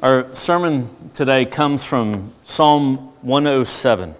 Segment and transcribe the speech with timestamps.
[0.00, 4.14] Our sermon today comes from Psalm 107.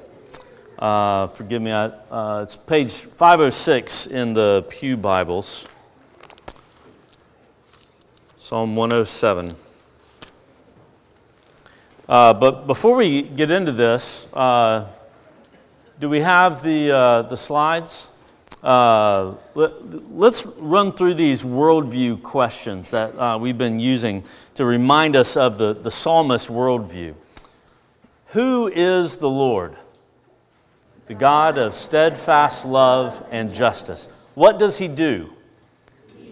[0.77, 5.69] Uh, forgive me, I, uh, it's page 506 in the Pew Bibles.
[8.39, 9.53] Psalm 107.
[12.09, 14.85] Uh, but before we get into this, uh,
[16.01, 18.11] do we have the, uh, the slides?
[18.63, 19.73] Uh, let,
[20.33, 25.59] us run through these worldview questions that uh, we've been using to remind us of
[25.59, 27.15] the, the psalmist worldview.
[28.29, 29.77] Who is the Lord?
[31.07, 34.09] The God of steadfast love and justice.
[34.35, 35.33] What does he do?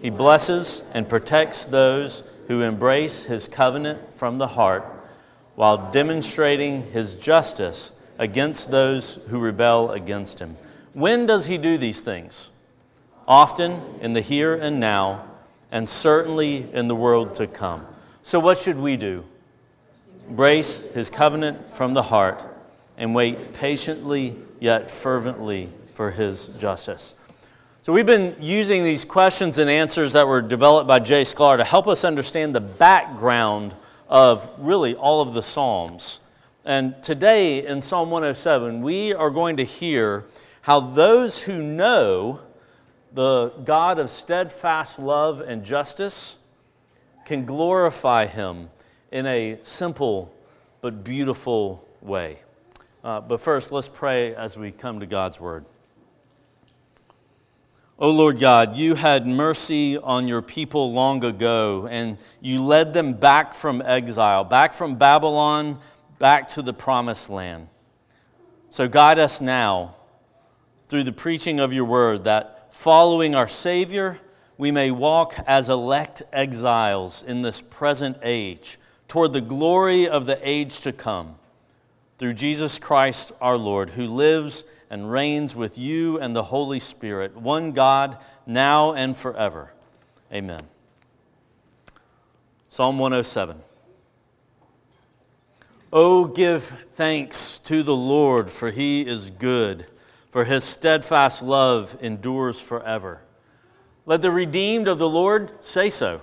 [0.01, 4.85] He blesses and protects those who embrace his covenant from the heart
[5.55, 10.55] while demonstrating his justice against those who rebel against him.
[10.93, 12.51] When does he do these things?
[13.27, 15.25] Often in the here and now,
[15.71, 17.85] and certainly in the world to come.
[18.21, 19.25] So, what should we do?
[20.29, 22.43] Embrace his covenant from the heart
[22.97, 27.15] and wait patiently yet fervently for his justice.
[27.81, 31.63] So, we've been using these questions and answers that were developed by Jay Sklar to
[31.63, 33.75] help us understand the background
[34.09, 36.21] of really all of the Psalms.
[36.65, 40.25] And today in Psalm 107, we are going to hear
[40.67, 42.41] how those who know
[43.13, 46.37] the God of steadfast love and justice
[47.23, 48.67] can glorify him
[49.09, 50.35] in a simple
[50.81, 52.39] but beautiful way.
[53.01, 55.63] Uh, but first, let's pray as we come to God's word.
[57.97, 63.13] O Lord God, you had mercy on your people long ago, and you led them
[63.13, 65.79] back from exile, back from Babylon,
[66.19, 67.69] back to the promised land.
[68.69, 69.93] So guide us now
[70.87, 74.19] through the preaching of your word, that following our Savior,
[74.57, 78.77] we may walk as elect exiles in this present age
[79.07, 81.35] toward the glory of the age to come.
[82.17, 87.35] Through Jesus Christ our Lord, who lives and reigns with you and the Holy Spirit,
[87.35, 89.73] one God, now and forever.
[90.31, 90.61] Amen.
[92.69, 93.61] Psalm 107.
[95.91, 99.85] Oh, give thanks to the Lord, for he is good
[100.37, 103.21] for his steadfast love endures forever.
[104.05, 106.21] Let the redeemed of the Lord say so,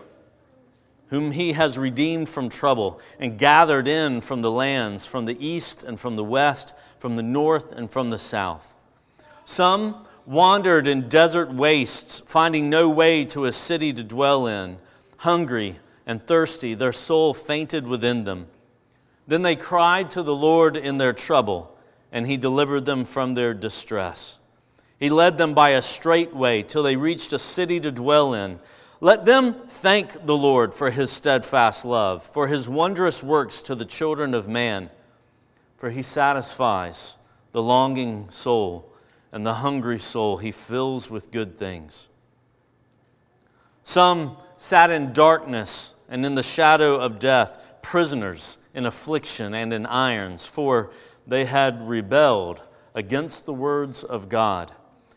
[1.09, 5.83] whom he has redeemed from trouble and gathered in from the lands, from the east
[5.83, 8.77] and from the west, from the north and from the south.
[9.45, 14.79] Some wandered in desert wastes, finding no way to a city to dwell in,
[15.17, 18.47] hungry and thirsty, their soul fainted within them.
[19.27, 21.74] Then they cried to the Lord in their trouble
[22.15, 24.39] and he delivered them from their distress.
[25.01, 28.61] He led them by a straight way till they reached a city to dwell in.
[29.01, 33.85] Let them thank the Lord for his steadfast love, for his wondrous works to the
[33.85, 34.91] children of man.
[35.77, 37.19] For he satisfies
[37.51, 38.89] the longing soul,
[39.33, 42.09] and the hungry soul he fills with good things.
[43.83, 49.85] Some sat in darkness and in the shadow of death, prisoners in affliction and in
[49.87, 50.91] irons, for
[51.27, 52.63] they had rebelled
[52.95, 54.73] against the words of God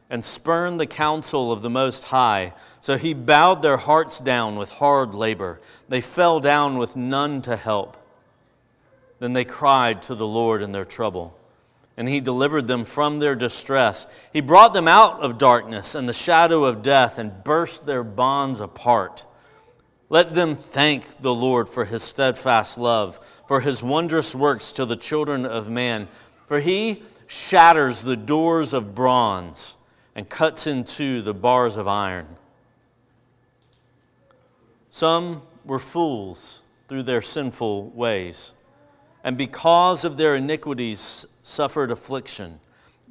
[0.10, 2.54] and spurned the counsel of the Most High.
[2.80, 5.60] So he bowed their hearts down with hard labor.
[5.90, 7.98] They fell down with none to help.
[9.20, 11.38] Then they cried to the Lord in their trouble,
[11.98, 14.08] and he delivered them from their distress.
[14.32, 18.62] He brought them out of darkness and the shadow of death and burst their bonds
[18.62, 19.26] apart.
[20.10, 24.96] Let them thank the Lord for his steadfast love, for his wondrous works to the
[24.96, 26.08] children of man.
[26.46, 29.76] For he shatters the doors of bronze
[30.16, 32.38] and cuts in two the bars of iron.
[34.90, 38.54] Some were fools through their sinful ways,
[39.24, 42.60] and because of their iniquities suffered affliction.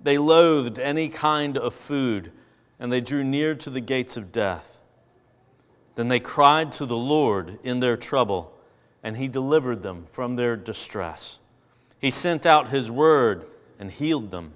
[0.03, 2.33] They loathed any kind of food,
[2.81, 4.76] and they drew near to the gates of death.
[5.97, 8.53] Then they cried to the Lord in their trouble,
[9.03, 11.41] and he delivered them from their distress.
[11.99, 13.47] He sent out his word
[13.79, 14.53] and healed them,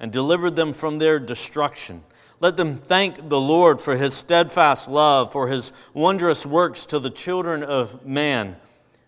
[0.00, 2.02] and delivered them from their destruction.
[2.38, 7.10] Let them thank the Lord for his steadfast love, for his wondrous works to the
[7.10, 8.56] children of man,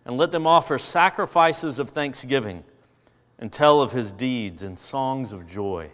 [0.05, 2.65] and let them offer sacrifices of thanksgiving
[3.39, 5.91] and tell of his deeds in songs of joy.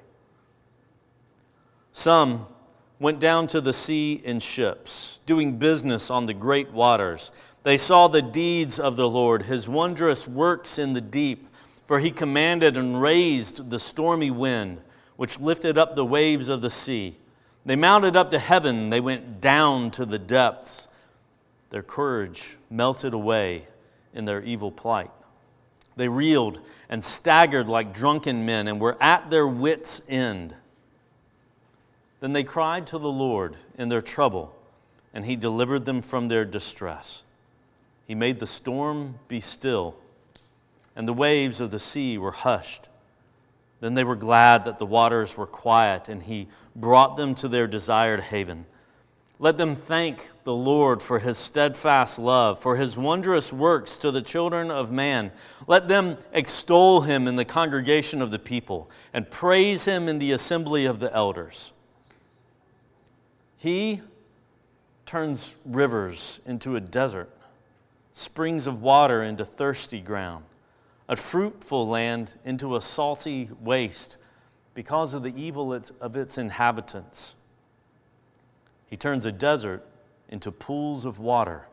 [1.92, 2.46] Some
[2.98, 7.32] went down to the sea in ships, doing business on the great waters.
[7.62, 11.48] They saw the deeds of the Lord, his wondrous works in the deep,
[11.86, 14.80] for he commanded and raised the stormy wind,
[15.16, 17.16] which lifted up the waves of the sea.
[17.66, 20.88] They mounted up to heaven, they went down to the depths.
[21.70, 23.66] Their courage melted away
[24.12, 25.10] in their evil plight.
[25.96, 30.54] They reeled and staggered like drunken men and were at their wits' end.
[32.24, 34.56] Then they cried to the Lord in their trouble,
[35.12, 37.22] and He delivered them from their distress.
[38.06, 39.94] He made the storm be still,
[40.96, 42.88] and the waves of the sea were hushed.
[43.80, 47.66] Then they were glad that the waters were quiet, and He brought them to their
[47.66, 48.64] desired haven.
[49.38, 54.22] Let them thank the Lord for his steadfast love, for his wondrous works to the
[54.22, 55.30] children of man.
[55.66, 60.32] Let them extol him in the congregation of the people and praise him in the
[60.32, 61.73] assembly of the elders.
[63.64, 64.02] He
[65.06, 67.34] turns rivers into a desert,
[68.12, 70.44] springs of water into thirsty ground,
[71.08, 74.18] a fruitful land into a salty waste
[74.74, 77.36] because of the evil of its inhabitants.
[78.84, 79.82] He turns a desert
[80.28, 81.66] into pools of water,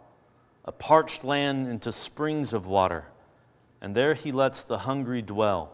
[0.64, 3.08] a parched land into springs of water,
[3.82, 5.74] and there he lets the hungry dwell,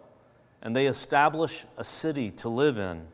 [0.63, 3.05] and they establish a city to live in.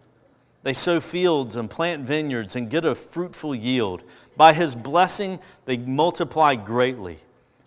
[0.63, 4.03] They sow fields and plant vineyards and get a fruitful yield.
[4.37, 7.17] By his blessing, they multiply greatly,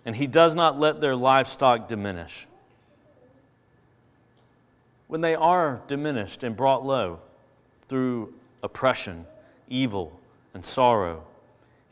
[0.05, 2.47] and he does not let their livestock diminish.
[5.09, 7.21] When they are diminished and brought low
[7.87, 8.33] through
[8.63, 9.27] oppression,
[9.69, 10.19] evil,
[10.55, 11.23] and sorrow.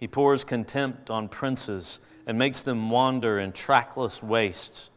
[0.00, 4.90] He pours contempt on princes and makes them wander in trackless wastes.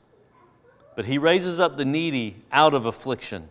[0.95, 3.50] But he raises up the needy out of affliction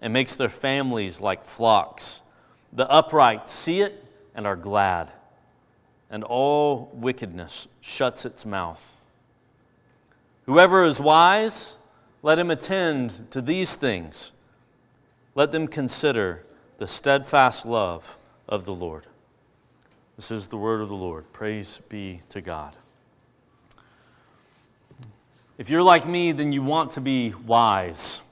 [0.00, 2.22] and makes their families like flocks.
[2.72, 4.04] The upright see it
[4.34, 5.10] and are glad,
[6.10, 8.94] and all wickedness shuts its mouth.
[10.44, 11.78] Whoever is wise,
[12.22, 14.32] let him attend to these things.
[15.34, 16.44] Let them consider
[16.78, 19.06] the steadfast love of the Lord.
[20.16, 21.30] This is the word of the Lord.
[21.32, 22.76] Praise be to God.
[25.58, 28.22] If you're like me, then you want to be wise.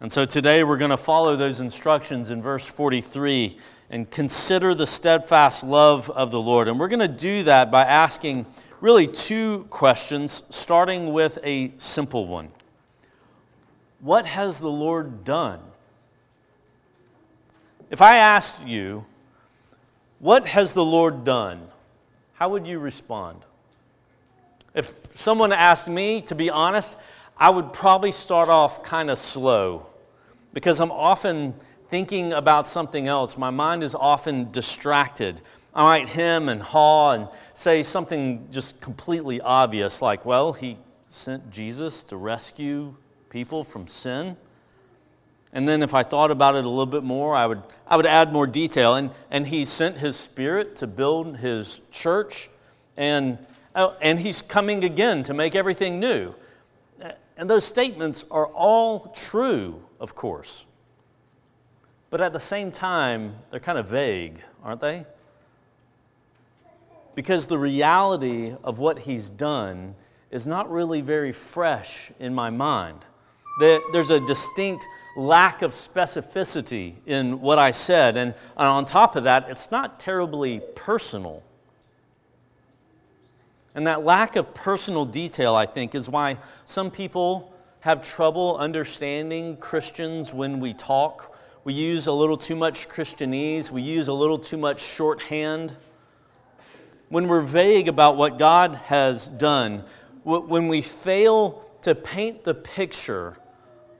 [0.00, 3.56] And so today we're going to follow those instructions in verse 43
[3.90, 6.68] and consider the steadfast love of the Lord.
[6.68, 8.46] And we're going to do that by asking
[8.80, 12.50] really two questions, starting with a simple one
[13.98, 15.58] What has the Lord done?
[17.90, 19.04] If I asked you,
[20.20, 21.60] what has the Lord done?
[22.34, 23.40] How would you respond?
[24.74, 26.96] If someone asked me, to be honest,
[27.36, 29.87] I would probably start off kind of slow
[30.58, 31.54] because I'm often
[31.86, 33.38] thinking about something else.
[33.38, 35.40] My mind is often distracted.
[35.72, 41.48] I might hem and haw and say something just completely obvious, like, well, he sent
[41.48, 42.96] Jesus to rescue
[43.30, 44.36] people from sin.
[45.52, 48.06] And then if I thought about it a little bit more, I would, I would
[48.06, 48.96] add more detail.
[48.96, 52.50] And, and he sent his spirit to build his church,
[52.96, 53.38] and,
[53.76, 56.34] uh, and he's coming again to make everything new.
[57.36, 60.66] And those statements are all true, of course.
[62.10, 65.06] But at the same time, they're kind of vague, aren't they?
[67.14, 69.94] Because the reality of what he's done
[70.30, 73.04] is not really very fresh in my mind.
[73.60, 74.86] There's a distinct
[75.16, 78.16] lack of specificity in what I said.
[78.16, 81.42] And on top of that, it's not terribly personal.
[83.78, 89.56] And that lack of personal detail, I think, is why some people have trouble understanding
[89.56, 91.36] Christians when we talk.
[91.62, 95.76] We use a little too much Christianese, we use a little too much shorthand.
[97.08, 99.84] When we're vague about what God has done,
[100.24, 103.36] when we fail to paint the picture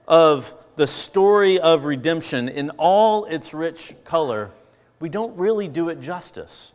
[0.09, 4.51] of the story of redemption in all its rich color,
[4.99, 6.73] we don't really do it justice.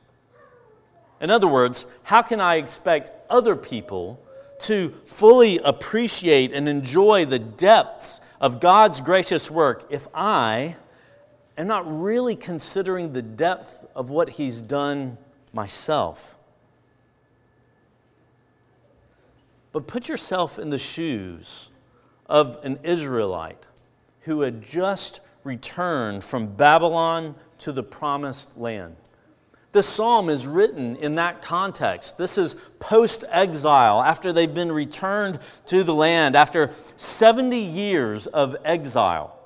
[1.24, 4.20] In other words, how can I expect other people
[4.58, 10.76] to fully appreciate and enjoy the depths of God's gracious work if I
[11.56, 15.16] am not really considering the depth of what He's done
[15.54, 16.36] myself?
[19.72, 21.70] But put yourself in the shoes
[22.26, 23.66] of an Israelite
[24.24, 28.96] who had just returned from Babylon to the promised land.
[29.74, 32.16] This psalm is written in that context.
[32.16, 38.56] This is post exile, after they've been returned to the land, after 70 years of
[38.64, 39.36] exile.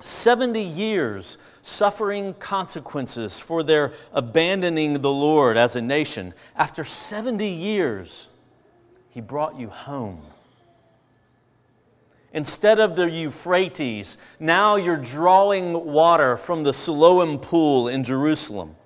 [0.00, 6.34] 70 years suffering consequences for their abandoning the Lord as a nation.
[6.54, 8.28] After 70 years,
[9.08, 10.20] He brought you home.
[12.34, 18.76] Instead of the Euphrates, now you're drawing water from the Siloam pool in Jerusalem.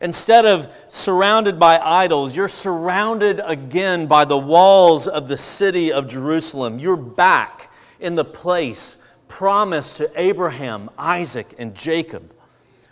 [0.00, 6.06] Instead of surrounded by idols, you're surrounded again by the walls of the city of
[6.06, 6.78] Jerusalem.
[6.78, 12.32] You're back in the place promised to Abraham, Isaac, and Jacob.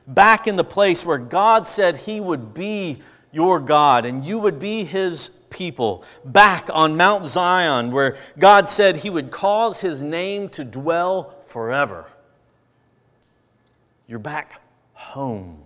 [0.06, 3.00] Back in the place where God said He would be
[3.32, 6.04] your God and you would be His people.
[6.24, 12.06] Back on Mount Zion where God said He would cause His name to dwell forever.
[14.06, 14.60] You're back
[14.92, 15.65] home.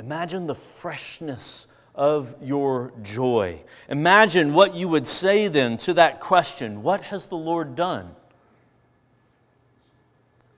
[0.00, 3.60] Imagine the freshness of your joy.
[3.86, 8.16] Imagine what you would say then to that question What has the Lord done?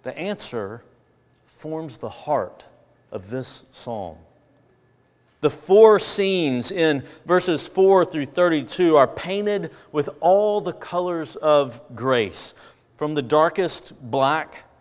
[0.05, 0.85] The answer
[1.47, 2.67] forms the heart
[3.11, 4.19] of this psalm.
[5.41, 11.81] The four scenes in verses 4 through 32 are painted with all the colors of
[11.97, 12.55] grace,
[12.97, 14.72] from the darkest black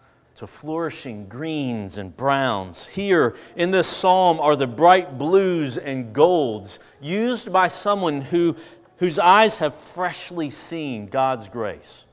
[0.42, 2.88] to flourishing greens and browns.
[2.88, 8.56] Here in this psalm are the bright blues and golds used by someone who,
[8.98, 12.08] whose eyes have freshly seen God's grace.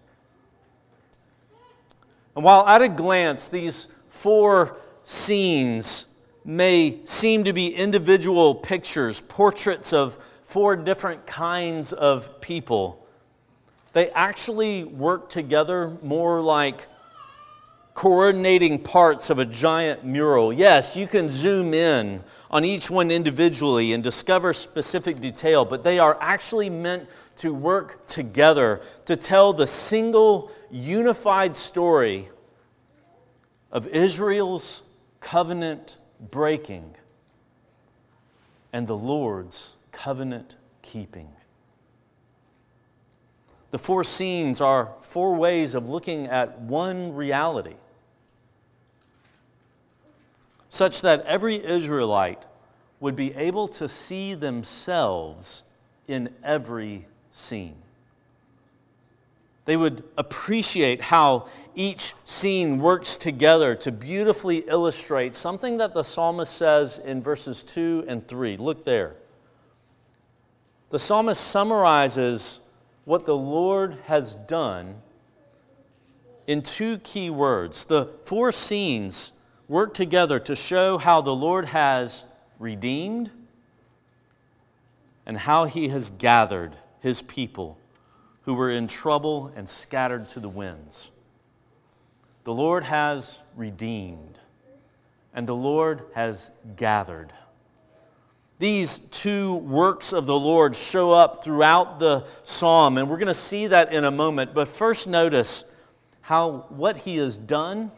[2.37, 6.07] And while at a glance these four scenes
[6.45, 13.07] may seem to be individual pictures, portraits of four different kinds of people,
[13.95, 16.89] they actually work together more like
[17.99, 20.53] coordinating parts of a giant mural.
[20.53, 25.99] Yes, you can zoom in on each one individually and discover specific detail, but they
[25.99, 32.29] are actually meant to work together to tell the single unified story
[33.73, 34.85] of Israel's
[35.19, 36.95] covenant breaking
[38.73, 41.33] and the Lord's covenant keeping.
[43.73, 47.75] The four scenes are four ways of looking at one reality
[50.69, 52.45] such that every Israelite
[53.01, 55.65] would be able to see themselves
[56.07, 57.77] in every scene.
[59.65, 66.55] They would appreciate how each scene works together to beautifully illustrate something that the psalmist
[66.55, 68.57] says in verses 2 and 3.
[68.57, 69.15] Look there.
[70.89, 72.63] The psalmist summarizes
[73.05, 75.03] what the Lord has done
[76.47, 77.85] in two key words.
[77.85, 79.35] The four scenes
[79.69, 82.25] work together to show how the Lord has
[82.59, 83.31] redeemed
[85.27, 87.79] and how he has gathered his people
[88.43, 91.11] who were in trouble and scattered to the winds.
[92.45, 94.39] The Lord has redeemed
[95.35, 97.33] and the Lord has gathered.
[98.59, 103.35] These two works of the Lord show up throughout the psalm, and we're going to
[103.35, 104.53] see that in a moment.
[104.53, 105.65] But first, notice
[106.23, 107.93] how what he has done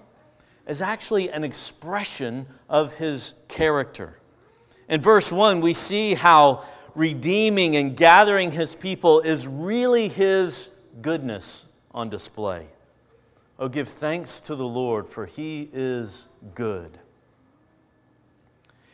[0.71, 4.17] is actually an expression of his character.
[4.89, 10.71] In verse 1, we see how redeeming and gathering his people is really his
[11.03, 12.69] goodness on display.
[13.59, 17.01] Oh, give thanks to the Lord, for he is good.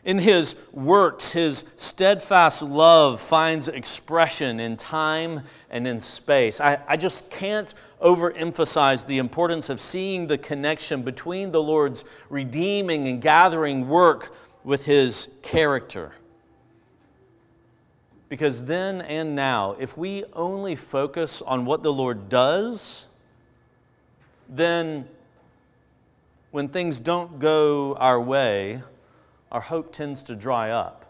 [0.06, 6.60] In his works, his steadfast love finds expression in time and in space.
[6.60, 13.08] I, I just can't overemphasize the importance of seeing the connection between the Lord's redeeming
[13.08, 14.32] and gathering work
[14.62, 16.12] with his character.
[18.28, 23.08] Because then and now, if we only focus on what the Lord does,
[24.48, 25.08] then
[26.52, 28.82] when things don't go our way,
[29.50, 31.06] our hope tends to dry up.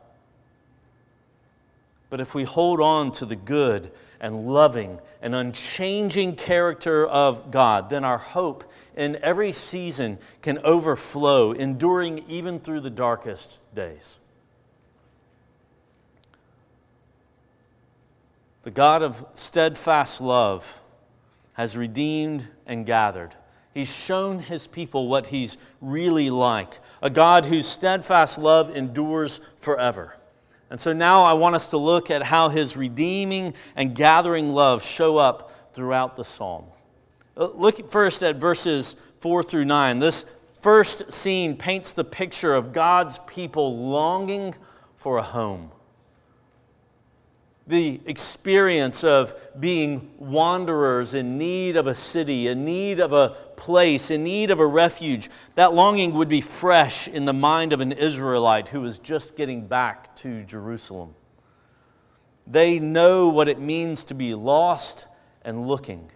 [2.09, 3.91] But if we hold on to the good
[4.21, 11.53] and loving and unchanging character of God, then our hope in every season can overflow,
[11.53, 14.21] enduring even through the darkest days.
[18.63, 20.83] The God of steadfast love
[21.55, 23.35] has redeemed and gathered.
[23.77, 30.17] He's shown his people what he's really like a God whose steadfast love endures forever.
[30.71, 34.83] And so now I want us to look at how his redeeming and gathering love
[34.83, 36.65] show up throughout the psalm.
[37.37, 39.99] Uh, look first at verses 4 through 9.
[39.99, 40.25] This
[40.63, 44.55] first scene paints the picture of God's people longing
[44.97, 45.71] for a home
[47.67, 54.11] the experience of being wanderers in need of a city, in need of a place,
[54.11, 57.91] in need of a refuge, that longing would be fresh in the mind of an
[57.91, 61.15] Israelite who was just getting back to Jerusalem.
[62.47, 65.09] They know what it means to be lost
[65.43, 66.11] and looking.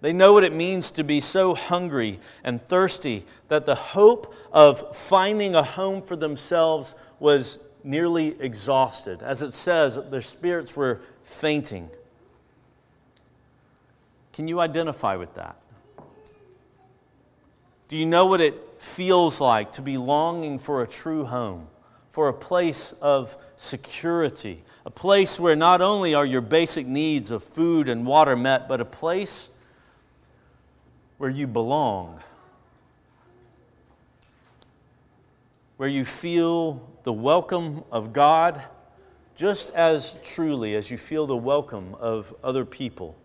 [0.00, 4.96] They know what it means to be so hungry and thirsty that the hope of
[4.96, 9.22] finding a home for themselves was nearly exhausted.
[9.22, 11.88] As it says, their spirits were fainting.
[14.34, 15.56] Can you identify with that?
[17.88, 21.66] Do you know what it feels like to be longing for a true home,
[22.10, 27.42] for a place of security, a place where not only are your basic needs of
[27.42, 29.50] food and water met, but a place
[31.16, 32.20] where you belong,
[35.78, 38.62] where you feel the welcome of God
[39.36, 43.16] just as truly as you feel the welcome of other people.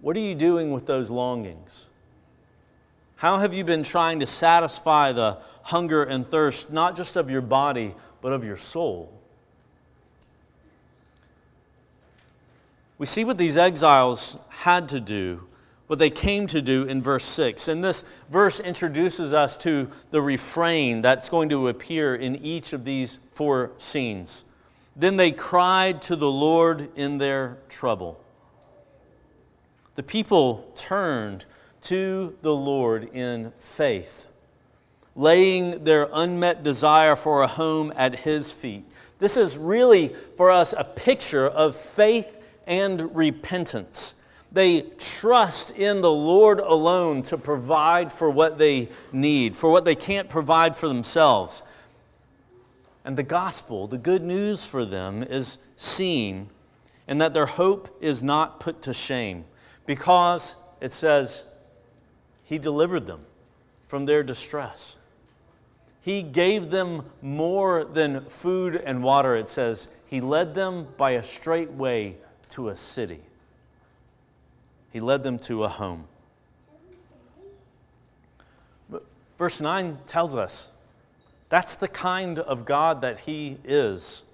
[0.00, 1.88] What are you doing with those longings?
[3.16, 7.40] How have you been trying to satisfy the hunger and thirst, not just of your
[7.40, 9.10] body, but of your soul?
[12.98, 15.46] We see what these exiles had to do,
[15.86, 17.68] what they came to do in verse 6.
[17.68, 22.84] And this verse introduces us to the refrain that's going to appear in each of
[22.84, 24.44] these four scenes.
[24.96, 28.20] Then they cried to the Lord in their trouble.
[29.96, 31.46] The people turned
[31.82, 34.26] to the Lord in faith,
[35.14, 38.84] laying their unmet desire for a home at His feet.
[39.18, 44.16] This is really for us a picture of faith and repentance.
[44.54, 49.96] They trust in the Lord alone to provide for what they need, for what they
[49.96, 51.64] can't provide for themselves.
[53.04, 56.50] And the gospel, the good news for them, is seen,
[57.08, 59.44] and that their hope is not put to shame
[59.86, 61.46] because it says,
[62.44, 63.26] He delivered them
[63.88, 64.98] from their distress.
[66.00, 69.88] He gave them more than food and water, it says.
[70.06, 72.18] He led them by a straight way
[72.50, 73.20] to a city,
[74.94, 76.06] He led them to a home.
[79.36, 80.70] Verse 9 tells us
[81.50, 84.24] that's the kind of God that He is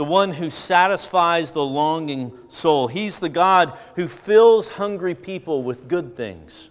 [0.00, 2.88] the one who satisfies the longing soul.
[2.88, 6.70] He's the God who fills hungry people with good things.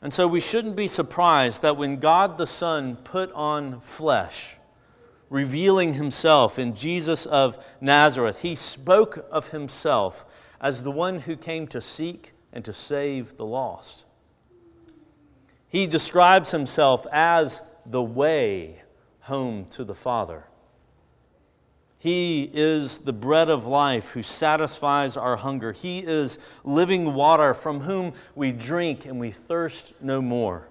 [0.00, 4.56] And so we shouldn't be surprised that when God the Son put on flesh,
[5.30, 10.24] revealing himself in Jesus of Nazareth, he spoke of himself
[10.62, 14.06] as the one who came to seek and to save the lost.
[15.68, 18.82] He describes himself as the way
[19.22, 20.44] home to the Father.
[21.98, 25.72] He is the bread of life who satisfies our hunger.
[25.72, 30.68] He is living water from whom we drink and we thirst no more.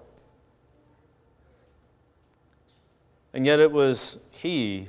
[3.32, 4.88] And yet it was He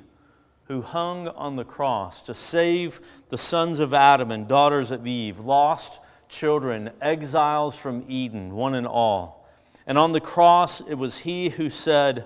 [0.73, 5.39] who hung on the cross to save the sons of Adam and daughters of Eve,
[5.39, 9.47] lost children, exiles from Eden, one and all.
[9.85, 12.25] And on the cross, it was He who said,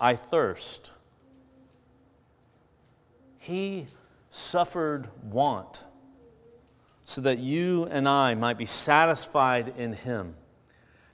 [0.00, 0.92] I thirst.
[3.36, 3.84] He
[4.30, 5.84] suffered want
[7.04, 10.36] so that you and I might be satisfied in Him.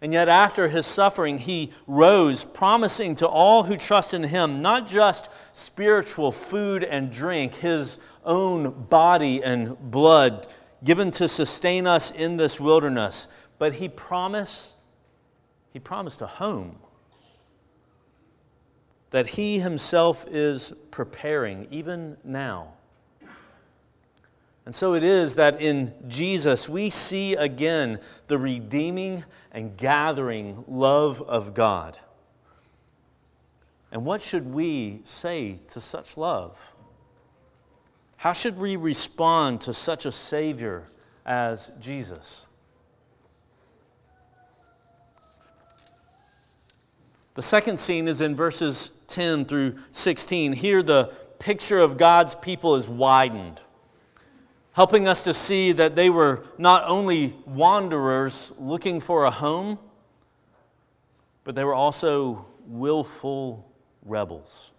[0.03, 4.89] And yet, after his suffering, he rose, promising to all who trust in him not
[4.89, 10.49] just spiritual food and drink, his own body and blood
[10.83, 14.77] given to sustain us in this wilderness, but he promised,
[15.73, 16.81] he promised a home
[19.11, 22.73] that he himself is preparing even now.
[24.65, 27.99] And so it is that in Jesus we see again
[28.29, 31.99] the redeeming and gathering love of God.
[33.91, 36.75] And what should we say to such love?
[38.17, 40.85] How should we respond to such a Savior
[41.27, 42.47] as Jesus?
[47.35, 50.53] The second scene is in verses 10 through 16.
[50.53, 53.61] Here, the picture of God's people is widened,
[54.73, 59.79] helping us to see that they were not only wanderers looking for a home,
[61.45, 63.69] but they were also willful
[64.05, 64.73] rebels.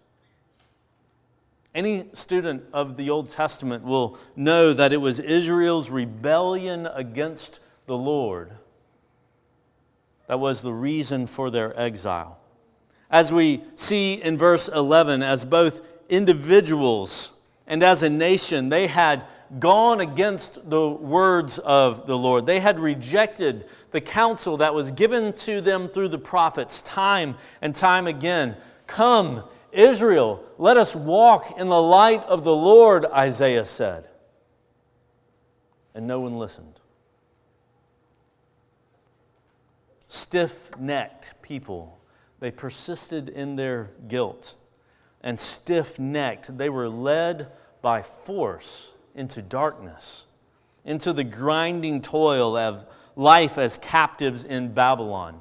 [1.74, 7.96] Any student of the Old Testament will know that it was Israel's rebellion against the
[7.96, 8.52] Lord
[10.26, 12.38] that was the reason for their exile
[13.14, 17.32] as we see in verse 11, as both individuals
[17.64, 19.24] and as a nation, they had
[19.58, 22.46] gone against the words of the Lord.
[22.46, 27.74] They had rejected the counsel that was given to them through the prophets time and
[27.74, 28.56] time again.
[28.86, 34.08] Come, Israel, let us walk in the light of the Lord, Isaiah said.
[35.94, 36.80] and no one listened.
[40.08, 42.00] Stiff necked people,
[42.40, 44.56] they persisted in their guilt.
[45.20, 50.26] And stiff necked, they were led by force into darkness,
[50.84, 55.40] into the grinding toil of life as captives in Babylon.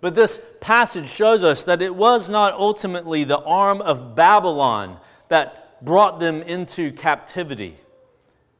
[0.00, 5.82] But this passage shows us that it was not ultimately the arm of Babylon that
[5.84, 7.76] brought them into captivity.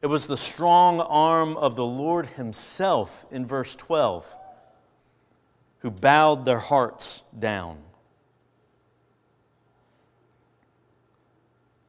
[0.00, 4.36] It was the strong arm of the Lord Himself in verse 12
[5.80, 7.76] who bowed their hearts down.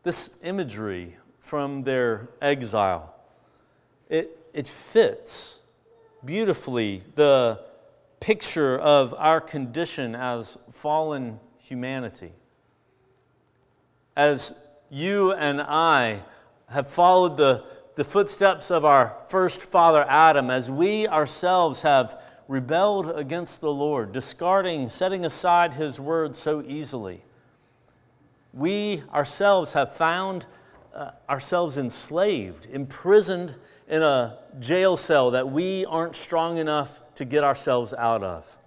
[0.04, 3.14] This imagery from their exile,
[4.10, 5.62] it, it fits
[6.26, 7.64] beautifully the
[8.20, 12.32] picture of our condition as fallen humanity.
[14.18, 14.56] As
[14.90, 16.24] you and I
[16.70, 23.12] have followed the, the footsteps of our first father Adam, as we ourselves have rebelled
[23.12, 27.22] against the Lord, discarding, setting aside his word so easily,
[28.52, 30.48] we ourselves have found
[30.96, 33.56] uh, ourselves enslaved, imprisoned
[33.88, 38.58] in a jail cell that we aren't strong enough to get ourselves out of.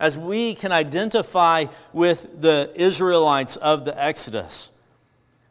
[0.00, 4.70] As we can identify with the Israelites of the Exodus,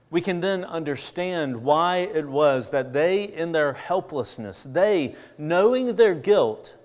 [0.10, 6.16] we can then understand why it was that they, in their helplessness, they, knowing their
[6.16, 6.76] guilt,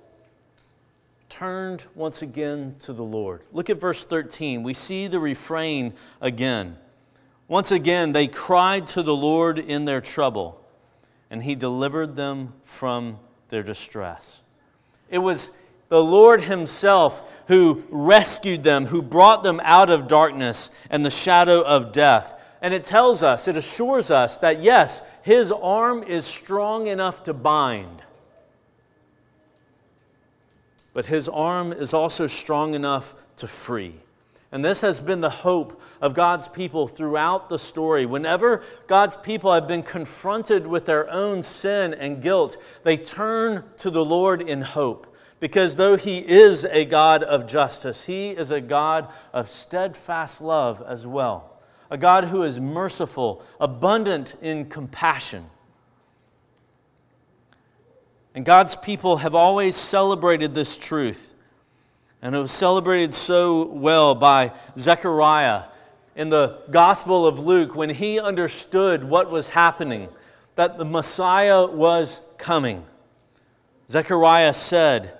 [1.28, 3.42] turned once again to the Lord.
[3.52, 4.62] Look at verse 13.
[4.62, 6.76] We see the refrain again.
[7.48, 10.62] Once again, they cried to the Lord in their trouble
[11.32, 14.42] and he delivered them from their distress.
[15.08, 15.50] It was
[15.88, 21.62] the Lord Himself who rescued them, who brought them out of darkness and the shadow
[21.62, 22.38] of death.
[22.60, 27.32] And it tells us, it assures us that yes, His arm is strong enough to
[27.32, 28.02] bind,
[30.92, 34.01] but His arm is also strong enough to free.
[34.52, 38.04] And this has been the hope of God's people throughout the story.
[38.04, 43.90] Whenever God's people have been confronted with their own sin and guilt, they turn to
[43.90, 45.16] the Lord in hope.
[45.40, 50.82] Because though He is a God of justice, He is a God of steadfast love
[50.86, 51.58] as well.
[51.90, 55.46] A God who is merciful, abundant in compassion.
[58.34, 61.34] And God's people have always celebrated this truth
[62.22, 65.64] and it was celebrated so well by Zechariah
[66.14, 70.08] in the Gospel of Luke when he understood what was happening,
[70.54, 72.84] that the Messiah was coming.
[73.90, 75.18] Zechariah said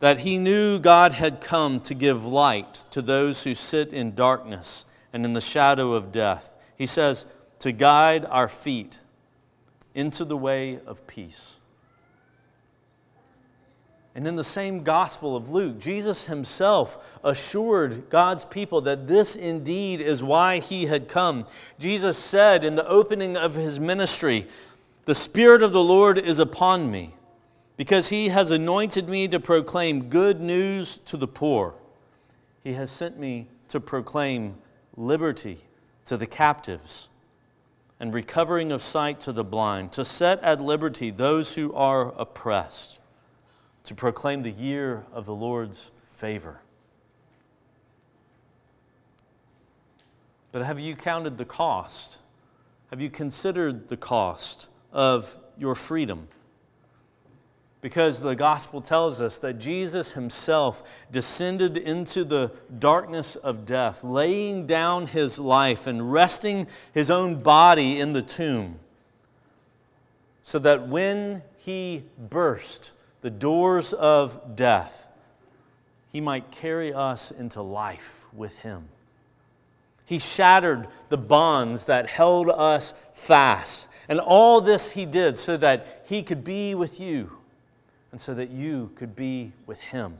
[0.00, 4.86] that he knew God had come to give light to those who sit in darkness
[5.12, 6.56] and in the shadow of death.
[6.76, 7.26] He says,
[7.60, 9.00] to guide our feet
[9.94, 11.57] into the way of peace.
[14.18, 20.00] And in the same Gospel of Luke, Jesus himself assured God's people that this indeed
[20.00, 21.46] is why he had come.
[21.78, 24.48] Jesus said in the opening of his ministry,
[25.04, 27.14] The Spirit of the Lord is upon me,
[27.76, 31.76] because he has anointed me to proclaim good news to the poor.
[32.64, 34.56] He has sent me to proclaim
[34.96, 35.58] liberty
[36.06, 37.08] to the captives
[38.00, 42.97] and recovering of sight to the blind, to set at liberty those who are oppressed
[43.88, 46.60] to proclaim the year of the Lord's favor.
[50.52, 52.20] But have you counted the cost?
[52.90, 56.28] Have you considered the cost of your freedom?
[57.80, 64.66] Because the gospel tells us that Jesus himself descended into the darkness of death, laying
[64.66, 68.80] down his life and resting his own body in the tomb,
[70.42, 75.08] so that when he burst the doors of death,
[76.12, 78.88] he might carry us into life with him.
[80.04, 83.88] He shattered the bonds that held us fast.
[84.08, 87.36] And all this he did so that he could be with you
[88.10, 90.16] and so that you could be with him.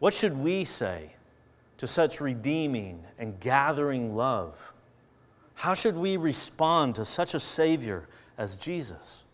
[0.00, 1.12] What should we say
[1.78, 4.72] to such redeeming and gathering love?
[5.54, 9.24] How should we respond to such a Savior as Jesus?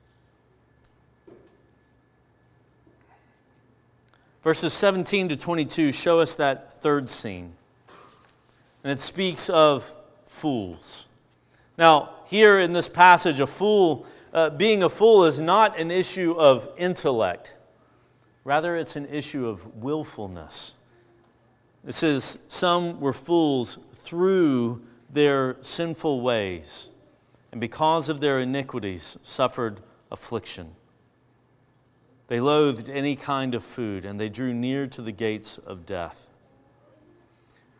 [4.47, 7.55] Verses 17 to 22 show us that third scene.
[8.85, 9.93] And it speaks of
[10.25, 11.09] fools.
[11.77, 16.37] Now, here in this passage, a fool, uh, being a fool is not an issue
[16.39, 17.57] of intellect.
[18.45, 20.77] Rather, it's an issue of willfulness.
[21.85, 24.81] It says, Some were fools through
[25.11, 26.91] their sinful ways,
[27.51, 29.81] and because of their iniquities, suffered
[30.13, 30.77] affliction.
[32.29, 36.31] They loathed any kind of food, and they drew near to the gates of death.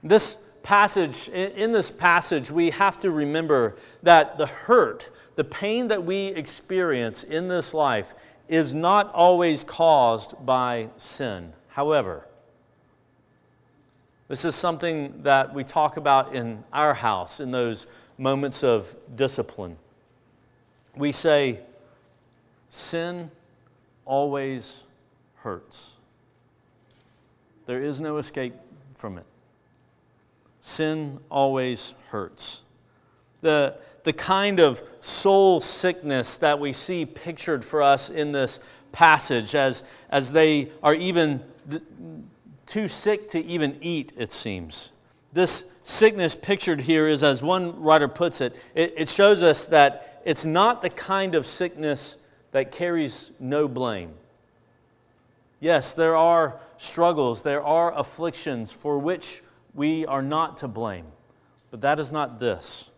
[0.03, 6.05] This passage, in this passage, we have to remember that the hurt, the pain that
[6.05, 8.15] we experience in this life,
[8.49, 11.53] is not always caused by sin.
[11.69, 12.27] However,
[14.29, 17.87] this is something that we talk about in our house in those
[18.19, 19.77] moments of discipline.
[20.97, 21.61] We say,
[22.71, 23.31] sin
[24.07, 24.87] always
[25.35, 25.97] hurts.
[27.67, 28.55] There is no escape
[28.97, 29.27] from it.
[30.61, 32.65] Sin always hurts.
[33.43, 38.61] The, the kind of soul sickness that we see pictured for us in this
[38.93, 41.43] passage as, as they are even
[42.67, 44.93] too sick to even eat, it seems.
[45.33, 50.23] This sickness pictured here is, as one writer puts it, it, it shows us that
[50.25, 52.19] it's not the kind of sickness
[52.53, 54.15] that carries no blame.
[55.61, 59.43] Yes, there are struggles, there are afflictions for which
[59.75, 61.07] we are not to blame.
[61.71, 62.91] But that is not this.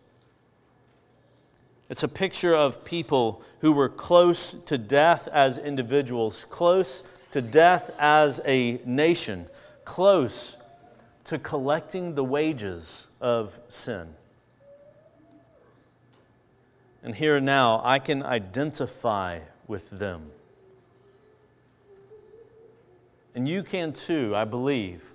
[1.89, 7.89] It's a picture of people who were close to death as individuals, close to death
[7.97, 9.47] as a nation,
[9.85, 10.57] close
[11.25, 14.15] to collecting the wages of sin.
[17.03, 20.31] And here and now, I can identify with them.
[23.35, 25.13] And you can too, I believe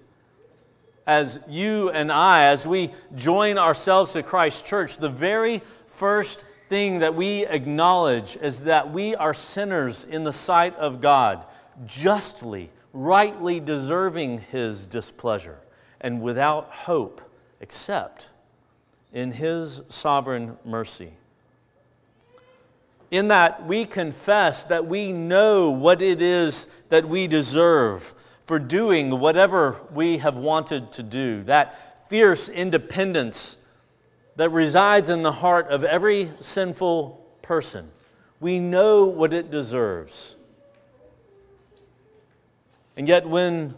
[1.06, 7.00] as you and I, as we join ourselves to Christ Church, the very first thing
[7.00, 11.44] that we acknowledge is that we are sinners in the sight of God,
[11.84, 15.58] justly, rightly deserving His displeasure,
[16.00, 17.20] and without hope
[17.60, 18.30] except
[19.12, 21.12] in His sovereign mercy.
[23.14, 28.12] In that we confess that we know what it is that we deserve
[28.44, 33.56] for doing whatever we have wanted to do, that fierce independence
[34.34, 37.88] that resides in the heart of every sinful person.
[38.40, 40.34] We know what it deserves.
[42.96, 43.76] And yet, when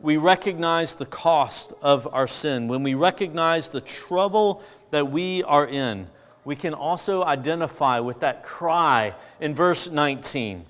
[0.00, 5.66] we recognize the cost of our sin, when we recognize the trouble that we are
[5.66, 6.08] in,
[6.44, 10.64] we can also identify with that cry in verse 19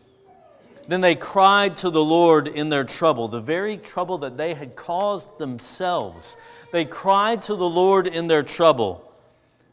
[0.89, 4.75] then they cried to the Lord in their trouble, the very trouble that they had
[4.75, 6.35] caused themselves.
[6.73, 9.13] They cried to the Lord in their trouble,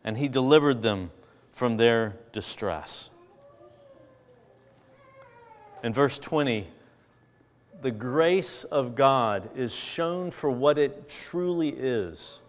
[0.03, 1.11] and He delivered them
[1.53, 3.09] from their distress.
[5.83, 6.67] In verse 20,
[7.81, 12.41] the grace of God is shown for what it truly is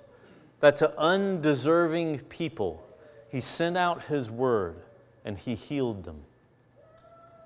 [0.58, 2.82] that to undeserving people,
[3.28, 4.76] He sent out His word
[5.24, 6.22] and He healed them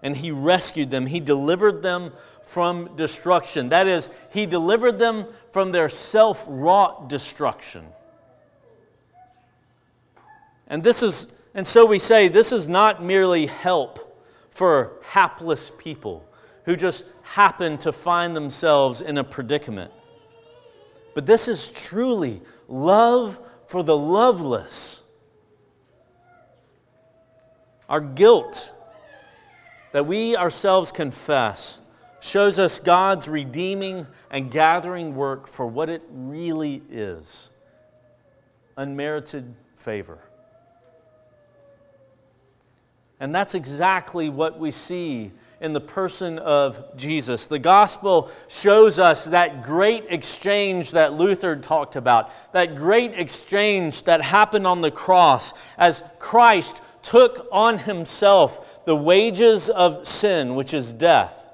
[0.02, 1.06] and he rescued them.
[1.06, 2.12] He delivered them
[2.42, 3.68] from destruction.
[3.68, 7.86] That is, he delivered them from their self wrought destruction.
[10.66, 14.16] And this is, and so we say this is not merely help
[14.50, 16.24] for hapless people
[16.64, 19.90] who just happen to find themselves in a predicament.
[21.14, 25.02] But this is truly love for the loveless.
[27.90, 28.74] Our guilt
[29.92, 31.82] that we ourselves confess
[32.20, 37.50] shows us God's redeeming and gathering work for what it really is
[38.76, 40.20] unmerited favor.
[43.20, 47.46] And that's exactly what we see in the person of Jesus.
[47.46, 54.22] The gospel shows us that great exchange that Luther talked about, that great exchange that
[54.22, 60.94] happened on the cross as Christ took on himself the wages of sin, which is
[60.94, 61.49] death.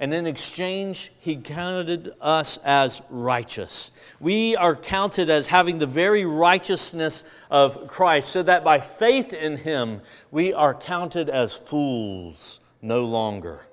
[0.00, 3.92] And in exchange, he counted us as righteous.
[4.18, 9.58] We are counted as having the very righteousness of Christ, so that by faith in
[9.58, 13.66] him, we are counted as fools no longer,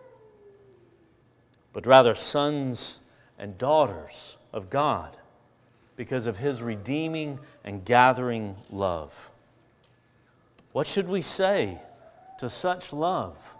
[1.71, 2.99] but rather sons
[3.39, 5.15] and daughters of God
[5.95, 9.31] because of his redeeming and gathering love.
[10.73, 11.81] What should we say
[12.37, 13.56] to such love?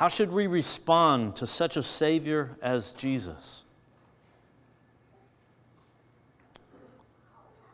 [0.00, 3.64] How should we respond to such a Savior as Jesus?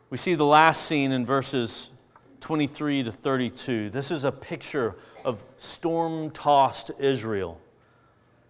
[0.09, 1.93] We see the last scene in verses
[2.41, 3.91] 23 to 32.
[3.91, 7.61] This is a picture of storm tossed Israel.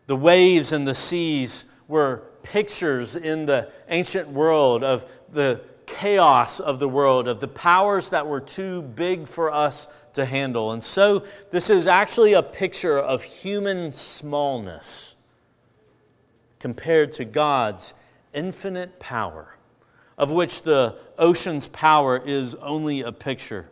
[0.08, 6.80] The waves and the seas were pictures in the ancient world of the chaos of
[6.80, 9.88] the world, of the powers that were too big for us
[10.18, 10.72] to handle.
[10.72, 15.16] And so, this is actually a picture of human smallness
[16.60, 17.94] compared to God's
[18.34, 19.56] infinite power,
[20.18, 23.70] of which the ocean's power is only a picture.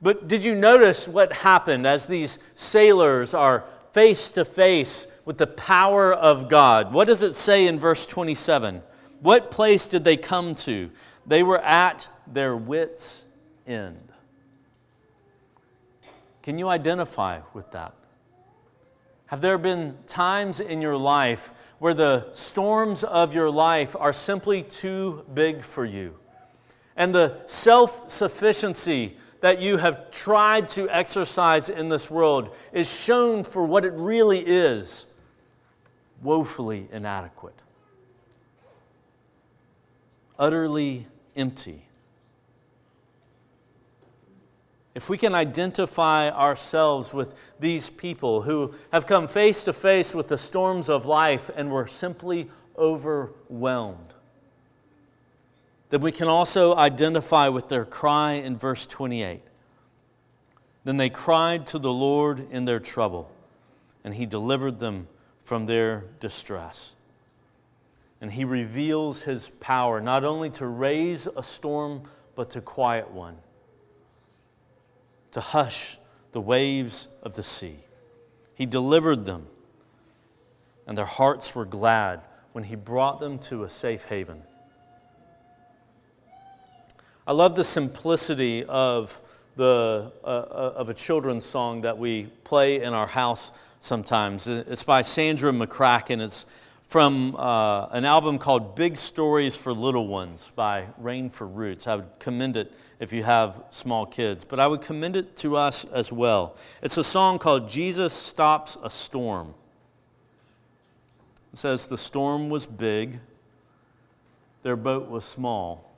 [0.00, 5.46] But did you notice what happened as these sailors are face to face with the
[5.46, 6.92] power of God?
[6.92, 8.82] What does it say in verse 27?
[9.20, 10.90] What place did they come to?
[11.26, 13.24] They were at their wits'
[13.66, 14.12] end.
[16.48, 17.92] Can you identify with that?
[19.26, 24.62] Have there been times in your life where the storms of your life are simply
[24.62, 26.16] too big for you?
[26.96, 33.44] And the self sufficiency that you have tried to exercise in this world is shown
[33.44, 35.04] for what it really is
[36.22, 37.60] woefully inadequate,
[40.38, 41.87] utterly empty.
[44.98, 50.26] If we can identify ourselves with these people who have come face to face with
[50.26, 54.16] the storms of life and were simply overwhelmed,
[55.90, 59.40] then we can also identify with their cry in verse 28.
[60.82, 63.30] Then they cried to the Lord in their trouble,
[64.02, 65.06] and he delivered them
[65.44, 66.96] from their distress.
[68.20, 72.02] And he reveals his power not only to raise a storm,
[72.34, 73.36] but to quiet one
[75.32, 75.98] to hush
[76.32, 77.76] the waves of the sea.
[78.54, 79.46] He delivered them,
[80.86, 82.20] and their hearts were glad
[82.52, 84.42] when he brought them to a safe haven.
[87.26, 89.20] I love the simplicity of,
[89.56, 94.46] the, uh, uh of a children's song that we play in our house sometimes.
[94.46, 96.20] It's by Sandra McCracken.
[96.20, 96.46] It's
[96.88, 101.86] from uh, an album called Big Stories for Little Ones by Rain for Roots.
[101.86, 105.58] I would commend it if you have small kids, but I would commend it to
[105.58, 106.56] us as well.
[106.80, 109.52] It's a song called Jesus Stops a Storm.
[111.52, 113.20] It says, The storm was big,
[114.62, 115.92] their boat was small.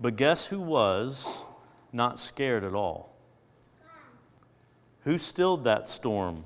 [0.00, 1.42] But guess who was
[1.92, 3.12] not scared at all?
[5.02, 6.44] Who stilled that storm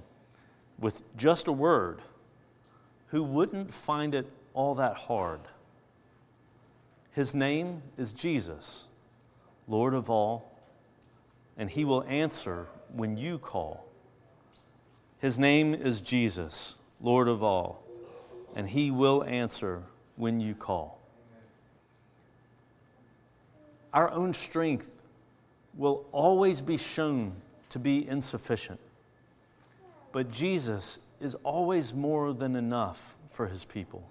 [0.78, 2.00] with just a word?
[3.12, 5.40] Who wouldn't find it all that hard.
[7.12, 8.88] His name is Jesus,
[9.68, 10.50] Lord of all,
[11.58, 13.84] and he will answer when you call.
[15.18, 17.84] His name is Jesus, Lord of all,
[18.56, 19.82] and he will answer
[20.16, 20.98] when you call.
[23.92, 25.02] Our own strength
[25.74, 27.34] will always be shown
[27.68, 28.80] to be insufficient,
[30.12, 34.10] but Jesus is always more than enough for his people.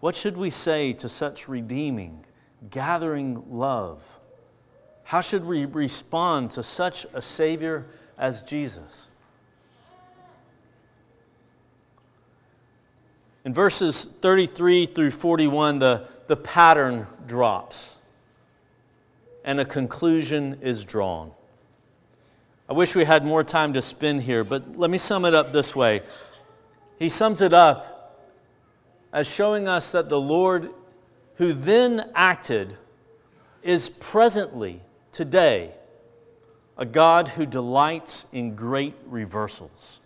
[0.00, 2.24] What should we say to such redeeming,
[2.70, 4.20] gathering love?
[5.04, 7.86] How should we respond to such a Savior
[8.18, 9.10] as Jesus?
[13.44, 18.00] In verses 33 through 41, the, the pattern drops
[19.44, 21.30] and a conclusion is drawn.
[22.68, 25.52] I wish we had more time to spend here, but let me sum it up
[25.52, 26.02] this way.
[26.98, 28.26] He sums it up
[29.12, 30.70] as showing us that the Lord,
[31.36, 32.76] who then acted,
[33.62, 35.72] is presently, today,
[36.76, 40.00] a God who delights in great reversals.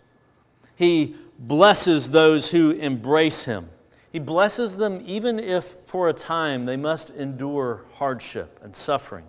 [0.75, 3.69] He blesses those who embrace Him.
[4.11, 9.25] He blesses them even if for a time they must endure hardship and suffering.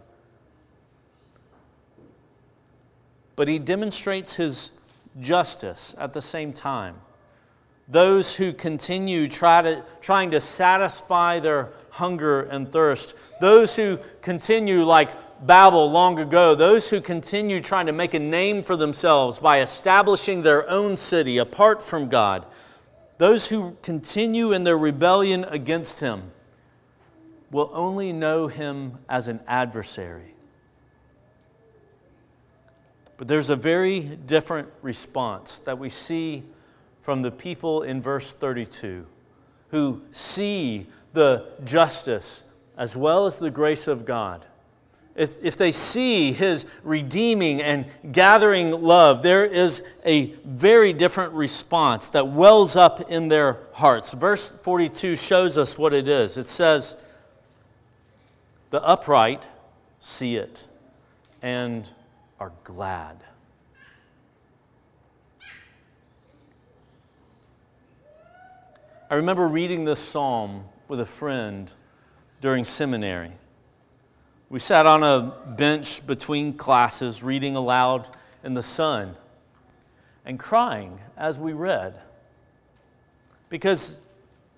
[3.36, 4.72] But he demonstrates his
[5.20, 6.96] justice at the same time.
[7.88, 14.84] Those who continue try to, trying to satisfy their hunger and thirst, those who continue,
[14.84, 15.10] like
[15.46, 20.42] Babel long ago, those who continue trying to make a name for themselves by establishing
[20.42, 22.46] their own city apart from God,
[23.18, 26.30] those who continue in their rebellion against Him,
[27.50, 30.32] will only know Him as an adversary
[33.22, 36.42] but there's a very different response that we see
[37.02, 39.06] from the people in verse 32
[39.68, 42.42] who see the justice
[42.76, 44.44] as well as the grace of God.
[45.14, 52.08] If, if they see his redeeming and gathering love, there is a very different response
[52.08, 54.14] that wells up in their hearts.
[54.14, 56.36] Verse 42 shows us what it is.
[56.36, 56.96] It says,
[58.70, 59.46] The upright
[60.00, 60.66] see it
[61.40, 61.88] and
[62.42, 63.22] are glad.
[69.08, 71.72] I remember reading this psalm with a friend
[72.40, 73.30] during seminary.
[74.50, 78.08] We sat on a bench between classes, reading aloud
[78.42, 79.14] in the sun
[80.24, 81.94] and crying as we read.
[83.50, 84.00] Because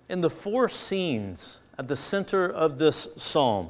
[0.09, 3.69] in the four scenes at the center of this psalm,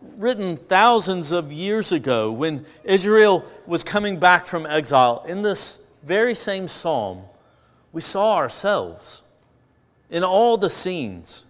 [0.00, 6.34] written thousands of years ago when Israel was coming back from exile, in this very
[6.34, 7.22] same psalm,
[7.92, 9.22] we saw ourselves
[10.10, 11.44] in all the scenes.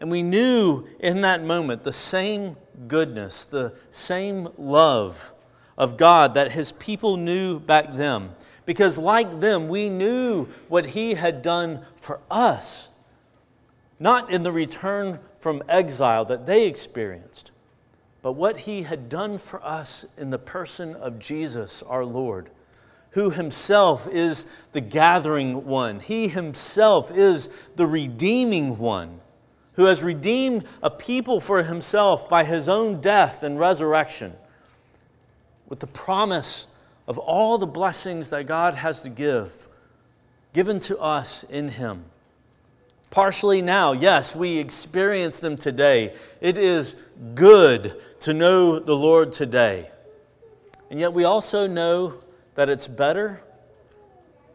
[0.00, 2.56] And we knew in that moment the same
[2.88, 5.32] goodness, the same love
[5.78, 8.30] of God that his people knew back then.
[8.66, 12.90] Because, like them, we knew what he had done for us,
[13.98, 17.50] not in the return from exile that they experienced,
[18.22, 22.48] but what he had done for us in the person of Jesus, our Lord,
[23.10, 25.98] who himself is the gathering one.
[25.98, 29.20] He himself is the redeeming one,
[29.74, 34.34] who has redeemed a people for himself by his own death and resurrection
[35.68, 36.68] with the promise
[37.08, 39.68] of all the blessings that God has to give,
[40.52, 42.04] given to us in Him.
[43.12, 46.14] Partially now, yes, we experience them today.
[46.40, 46.96] It is
[47.34, 49.90] good to know the Lord today.
[50.90, 52.14] And yet we also know
[52.54, 53.42] that it's better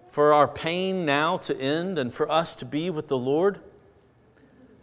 [0.09, 3.59] for our pain now to end and for us to be with the Lord.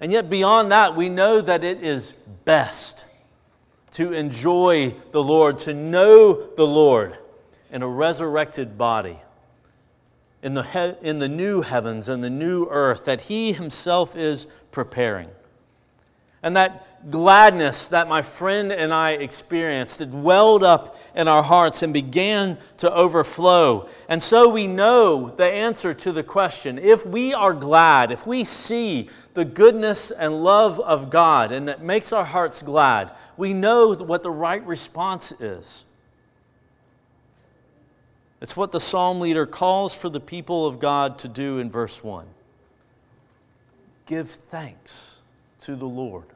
[0.00, 2.12] And yet, beyond that, we know that it is
[2.44, 3.06] best
[3.90, 7.18] to enjoy the Lord, to know the Lord
[7.72, 9.18] in a resurrected body,
[10.44, 14.46] in the, he- in the new heavens and the new earth that He Himself is
[14.70, 15.30] preparing.
[16.42, 21.82] And that gladness that my friend and I experienced, it welled up in our hearts
[21.82, 23.88] and began to overflow.
[24.06, 26.78] And so we know the answer to the question.
[26.78, 31.82] If we are glad, if we see the goodness and love of God and that
[31.82, 35.86] makes our hearts glad, we know what the right response is.
[38.44, 42.04] It's what the psalm leader calls for the people of God to do in verse
[42.04, 42.26] 1
[44.04, 45.22] give thanks
[45.60, 46.26] to the Lord.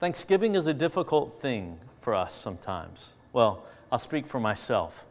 [0.00, 3.14] Thanksgiving is a difficult thing for us sometimes.
[3.32, 5.06] Well, I'll speak for myself.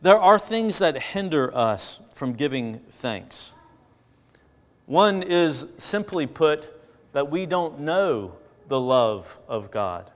[0.00, 3.52] There are things that hinder us from giving thanks.
[4.86, 6.68] One is simply put
[7.12, 8.36] that we don't know
[8.68, 10.12] the love of God.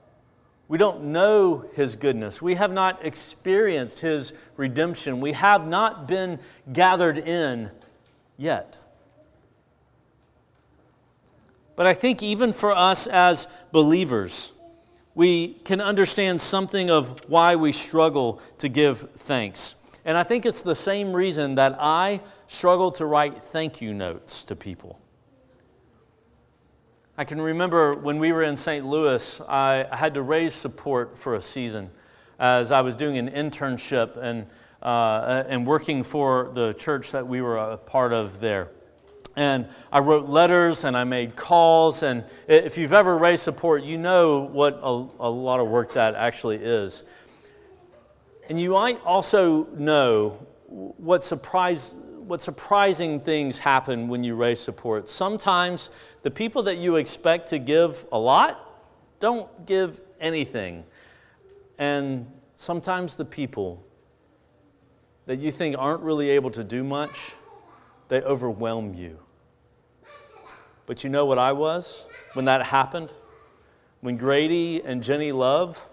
[0.68, 2.42] We don't know His goodness.
[2.42, 5.20] We have not experienced His redemption.
[5.20, 6.38] We have not been
[6.72, 7.70] gathered in
[8.36, 8.78] yet.
[11.74, 14.52] But I think even for us as believers,
[15.14, 19.74] we can understand something of why we struggle to give thanks.
[20.04, 24.44] And I think it's the same reason that I struggle to write thank you notes
[24.44, 25.00] to people.
[27.20, 28.86] I can remember when we were in St.
[28.86, 31.90] Louis, I had to raise support for a season
[32.38, 34.46] as I was doing an internship and,
[34.80, 38.68] uh, and working for the church that we were a part of there.
[39.34, 42.04] And I wrote letters and I made calls.
[42.04, 46.14] And if you've ever raised support, you know what a, a lot of work that
[46.14, 47.02] actually is.
[48.48, 51.96] And you might also know what, surprise,
[52.28, 55.08] what surprising things happen when you raise support.
[55.08, 55.90] Sometimes
[56.22, 58.64] the people that you expect to give a lot
[59.18, 60.84] don't give anything.
[61.78, 63.82] And sometimes the people
[65.24, 67.32] that you think aren't really able to do much,
[68.08, 69.18] they overwhelm you.
[70.84, 73.10] But you know what I was when that happened?
[74.00, 75.88] When Grady and Jenny Love,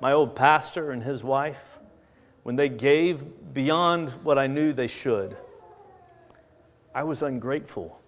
[0.00, 1.73] my old pastor and his wife,
[2.44, 5.36] when they gave beyond what I knew they should,
[6.94, 8.00] I was ungrateful.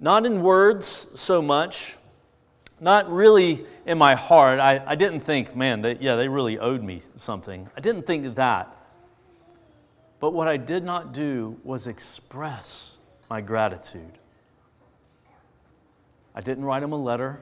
[0.00, 1.96] Not in words so much,
[2.80, 4.60] not really in my heart.
[4.60, 7.68] I, I didn't think, man, they, yeah, they really owed me something.
[7.76, 8.74] I didn't think that.
[10.18, 14.18] But what I did not do was express my gratitude.
[16.34, 17.40] I didn't write him a letter.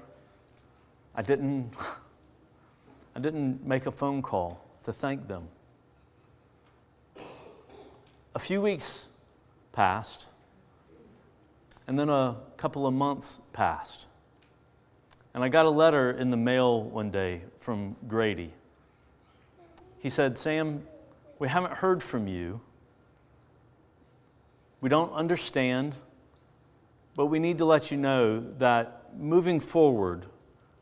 [1.14, 1.70] I didn't,
[3.14, 5.48] I didn't make a phone call to thank them.
[8.34, 9.08] A few weeks
[9.72, 10.28] passed,
[11.86, 14.06] and then a couple of months passed.
[15.34, 18.52] And I got a letter in the mail one day from Grady.
[19.98, 20.84] He said, Sam,
[21.40, 22.60] we haven't heard from you
[24.80, 25.96] we don't understand,
[27.16, 30.26] but we need to let you know that moving forward,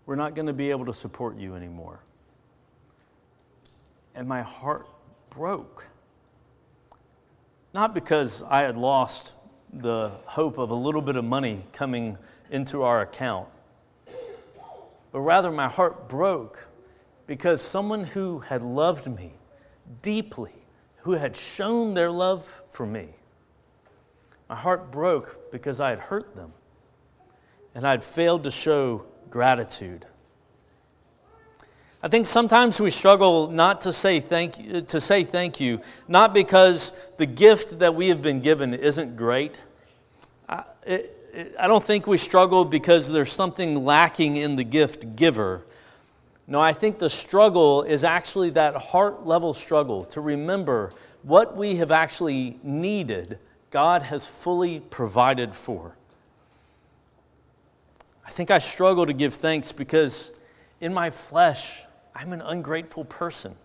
[0.04, 2.00] we're not going to be able to support you anymore.
[4.14, 4.86] And my heart
[5.30, 5.88] broke.
[7.72, 9.34] not because I had lost
[9.72, 12.16] the hope of a little bit of money coming
[12.50, 13.48] into our account,
[15.10, 16.68] but rather my heart broke
[17.26, 19.32] because someone who had loved me
[20.02, 20.52] deeply,
[20.98, 23.08] who had shown their love for me,
[24.48, 26.52] my heart broke because I had hurt them
[27.74, 30.06] and I had failed to show gratitude.
[32.04, 36.34] I think sometimes we struggle not to say thank you, to say thank you, not
[36.34, 39.62] because the gift that we have been given isn't great.
[40.46, 45.16] I, it, it, I don't think we struggle because there's something lacking in the gift
[45.16, 45.64] giver.
[46.46, 50.92] No, I think the struggle is actually that heart level struggle to remember
[51.22, 53.38] what we have actually needed,
[53.70, 55.96] God has fully provided for.
[58.26, 60.32] I think I struggle to give thanks because
[60.82, 63.56] in my flesh, I'm an ungrateful person.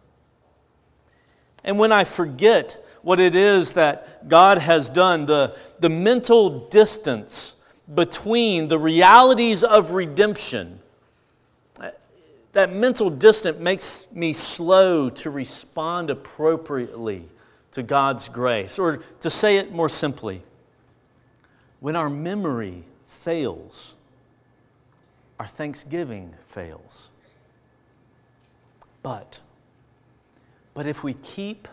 [1.64, 7.58] And when I forget what it is that God has done, the, the mental distance
[7.93, 10.80] between the realities of redemption,
[12.54, 17.30] that mental distance makes me slow to respond appropriately
[17.72, 18.80] to God's grace.
[18.80, 20.41] Or to say it more simply,
[21.80, 23.95] when our memory fails,
[25.39, 27.12] our thanksgiving fails.
[29.02, 29.41] But,
[30.74, 31.68] but if we keep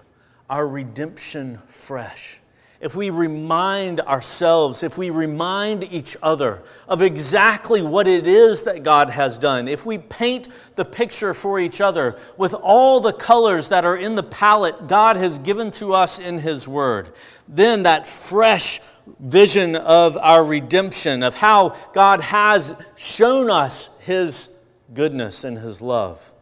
[0.49, 2.41] our redemption fresh,
[2.79, 8.83] if we remind ourselves, if we remind each other of exactly what it is that
[8.83, 13.71] God has done, if we paint the picture for each other with all the colors
[13.71, 17.13] that are in the palette God has given to us in His Word,
[17.49, 18.81] then that fresh
[19.21, 24.51] vision of our redemption, of how God has shown us His
[24.93, 26.35] goodness and His love,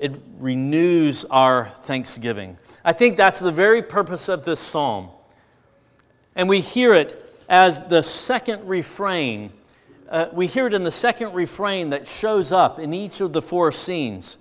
[0.00, 2.56] it renews our thanksgiving.
[2.82, 5.10] I think that's the very purpose of this psalm.
[6.34, 9.52] And we hear it as the second refrain.
[10.08, 13.42] Uh, we hear it in the second refrain that shows up in each of the
[13.42, 14.38] four scenes.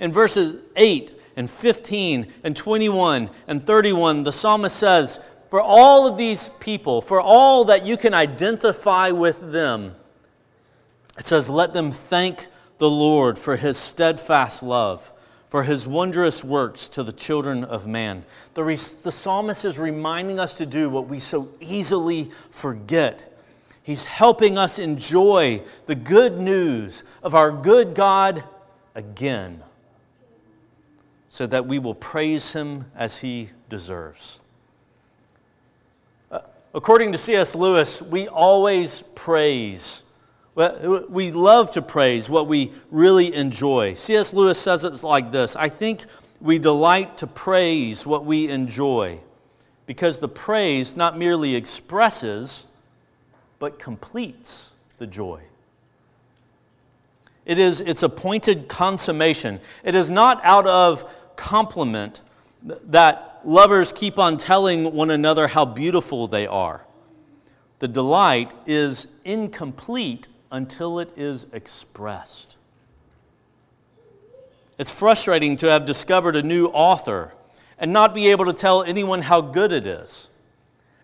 [0.00, 6.16] In verses 8 and 15 and 21 and 31, the psalmist says, For all of
[6.16, 9.94] these people, for all that you can identify with them,
[11.16, 12.48] it says, Let them thank
[12.78, 15.12] the Lord for his steadfast love,
[15.48, 18.24] for his wondrous works to the children of man.
[18.54, 18.62] The,
[19.02, 23.38] the psalmist is reminding us to do what we so easily forget.
[23.82, 28.44] He's helping us enjoy the good news of our good God
[28.94, 29.62] again,
[31.30, 34.40] so that we will praise him as he deserves.
[36.30, 36.40] Uh,
[36.74, 37.54] according to C.S.
[37.54, 40.04] Lewis, we always praise
[40.58, 43.94] we love to praise what we really enjoy.
[43.94, 44.32] C.S.
[44.34, 46.06] Lewis says it like this I think
[46.40, 49.20] we delight to praise what we enjoy
[49.86, 52.66] because the praise not merely expresses,
[53.58, 55.42] but completes the joy.
[57.46, 59.60] It is its appointed consummation.
[59.82, 62.22] It is not out of compliment
[62.62, 66.84] that lovers keep on telling one another how beautiful they are.
[67.78, 72.56] The delight is incomplete until it is expressed.
[74.78, 77.34] It's frustrating to have discovered a new author
[77.78, 80.30] and not be able to tell anyone how good it is.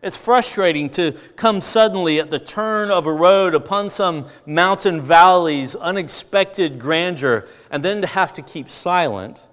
[0.03, 5.75] It's frustrating to come suddenly at the turn of a road upon some mountain valley's
[5.77, 9.49] unexpected grandeur and then to have to keep silent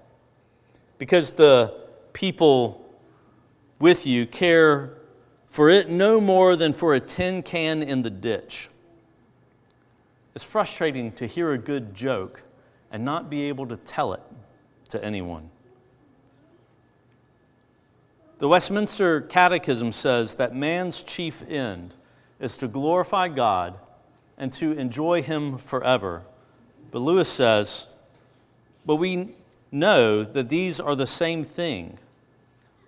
[0.97, 1.73] because the
[2.11, 2.93] people
[3.79, 4.97] with you care
[5.47, 8.69] for it no more than for a tin can in the ditch.
[10.34, 12.43] It's frustrating to hear a good joke
[12.91, 14.21] and not be able to tell it
[14.89, 15.49] to anyone.
[18.38, 21.95] The Westminster Catechism says that man's chief end
[22.39, 23.77] is to glorify God
[24.38, 26.23] and to enjoy Him forever.
[26.89, 27.88] But Lewis says,
[28.86, 29.36] but we
[29.71, 31.99] know that these are the same thing.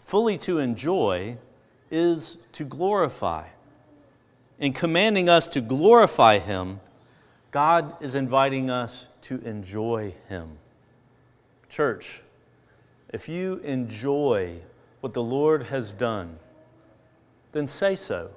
[0.02, 1.38] Fully to enjoy
[1.92, 3.48] is to glorify.
[4.60, 6.80] In commanding us to glorify Him,
[7.54, 10.58] God is inviting us to enjoy Him.
[11.70, 12.24] Church,
[13.10, 14.56] if you enjoy
[15.02, 16.40] what the Lord has done,
[17.52, 18.32] then say so.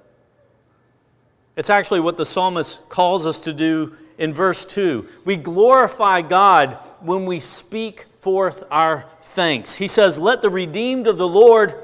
[1.56, 5.08] It's actually what the psalmist calls us to do in verse 2.
[5.24, 9.76] We glorify God when we speak forth our thanks.
[9.76, 11.74] He says, Let the redeemed of the Lord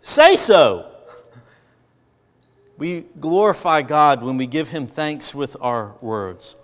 [0.00, 0.84] say so.
[2.78, 6.54] We glorify God when we give Him thanks with our words.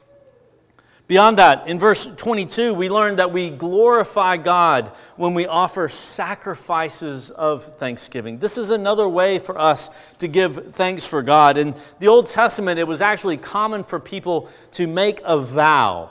[1.06, 7.30] Beyond that, in verse 22, we learn that we glorify God when we offer sacrifices
[7.30, 8.38] of thanksgiving.
[8.38, 11.58] This is another way for us to give thanks for God.
[11.58, 16.10] In the Old Testament, it was actually common for people to make a vow.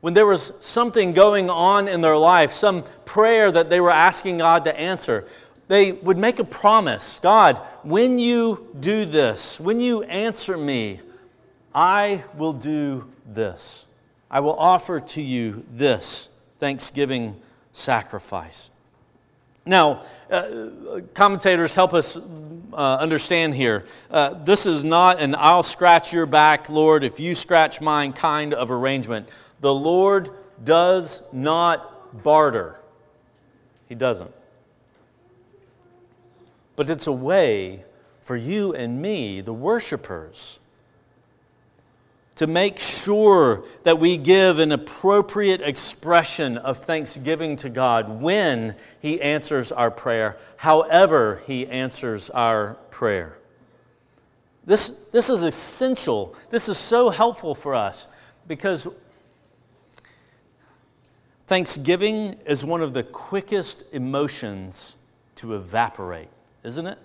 [0.00, 4.38] When there was something going on in their life, some prayer that they were asking
[4.38, 5.26] God to answer,
[5.68, 11.00] they would make a promise God, when you do this, when you answer me,
[11.74, 13.83] I will do this.
[14.34, 16.28] I will offer to you this
[16.58, 18.72] thanksgiving sacrifice.
[19.64, 23.84] Now, uh, commentators help us uh, understand here.
[24.10, 28.52] Uh, this is not an I'll scratch your back, Lord, if you scratch mine kind
[28.52, 29.28] of arrangement.
[29.60, 30.30] The Lord
[30.64, 32.80] does not barter,
[33.88, 34.34] He doesn't.
[36.74, 37.84] But it's a way
[38.22, 40.58] for you and me, the worshipers,
[42.36, 49.20] to make sure that we give an appropriate expression of thanksgiving to God when He
[49.20, 53.38] answers our prayer, however He answers our prayer.
[54.64, 56.34] This, this is essential.
[56.50, 58.08] This is so helpful for us
[58.48, 58.88] because
[61.46, 64.96] thanksgiving is one of the quickest emotions
[65.36, 66.28] to evaporate,
[66.62, 66.98] isn't it?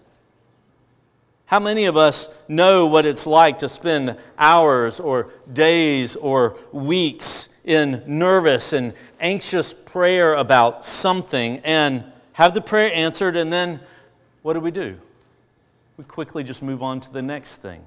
[1.49, 7.49] How many of us know what it's like to spend hours or days or weeks
[7.63, 13.79] in nervous and anxious prayer about something and have the prayer answered, and then
[14.43, 14.99] what do we do?
[15.97, 17.83] We quickly just move on to the next thing.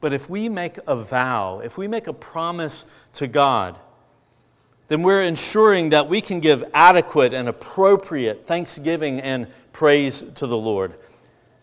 [0.00, 3.76] But if we make a vow, if we make a promise to God,
[4.88, 10.56] then we're ensuring that we can give adequate and appropriate thanksgiving and praise to the
[10.56, 10.94] Lord.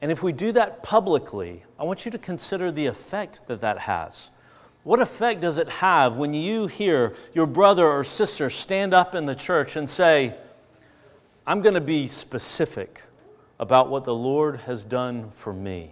[0.02, 3.80] And if we do that publicly, I want you to consider the effect that that
[3.80, 4.32] has.
[4.84, 9.26] What effect does it have when you hear your brother or sister stand up in
[9.26, 10.36] the church and say,
[11.45, 13.04] I'm going to be specific
[13.60, 15.91] about what the Lord has done for me?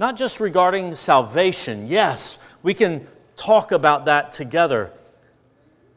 [0.00, 1.86] Not just regarding salvation.
[1.86, 4.92] Yes, we can talk about that together.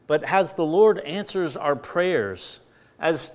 [0.06, 2.60] But as the Lord answers our prayers,
[3.00, 3.32] as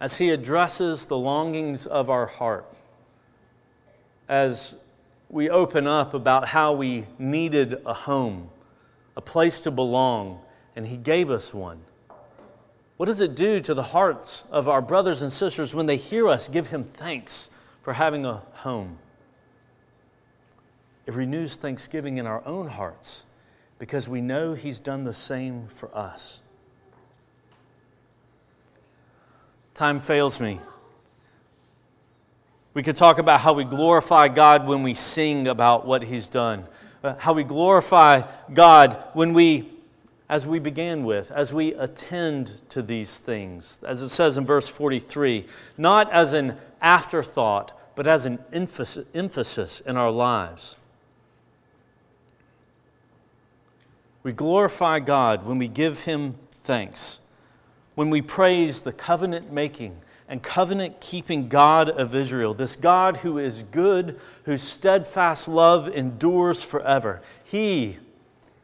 [0.00, 2.66] as He addresses the longings of our heart,
[4.28, 4.76] as
[5.28, 8.48] we open up about how we needed a home,
[9.16, 10.40] a place to belong,
[10.74, 11.82] and He gave us one.
[12.96, 16.28] What does it do to the hearts of our brothers and sisters when they hear
[16.28, 17.50] us give Him thanks
[17.82, 18.98] for having a home?
[21.06, 23.26] It renews thanksgiving in our own hearts
[23.78, 26.42] because we know He's done the same for us.
[29.80, 30.60] Time fails me.
[32.74, 36.66] We could talk about how we glorify God when we sing about what He's done,
[37.02, 39.70] uh, how we glorify God when we,
[40.28, 43.80] as we began with, as we attend to these things.
[43.82, 45.46] As it says in verse 43,
[45.78, 50.76] not as an afterthought, but as an emphasis in our lives.
[54.22, 57.20] We glorify God when we give Him thanks
[58.00, 59.94] when we praise the covenant making
[60.26, 66.62] and covenant keeping God of Israel, this God who is good, whose steadfast love endures
[66.62, 67.20] forever.
[67.44, 67.98] He,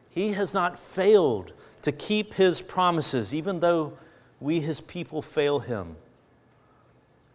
[0.09, 3.95] he has not failed to keep his promises, even though
[4.39, 5.97] we, his people, fail him.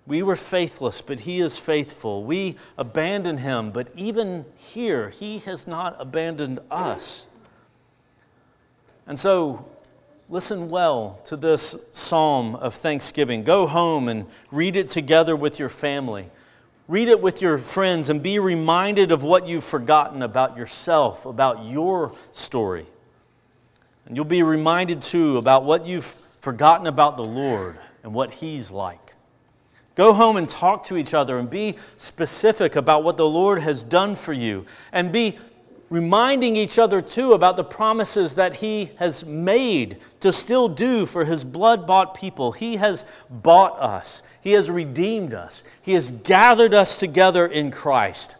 [0.04, 2.24] We were faithless, but he is faithful.
[2.24, 7.28] We abandoned him, but even here, he has not abandoned us.
[9.06, 9.66] And so
[10.32, 13.42] Listen well to this psalm of thanksgiving.
[13.42, 16.30] Go home and read it together with your family.
[16.88, 21.66] Read it with your friends and be reminded of what you've forgotten about yourself, about
[21.66, 22.86] your story.
[24.06, 28.70] And you'll be reminded too about what you've forgotten about the Lord and what He's
[28.70, 29.12] like.
[29.96, 33.82] Go home and talk to each other and be specific about what the Lord has
[33.82, 34.64] done for you.
[34.92, 35.38] And be
[35.92, 41.26] reminding each other too about the promises that He has made to still do for
[41.26, 42.52] His blood bought people.
[42.52, 48.38] He has bought us, He has redeemed us, He has gathered us together in Christ,